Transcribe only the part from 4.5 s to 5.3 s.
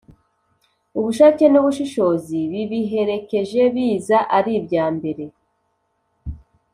ibyambere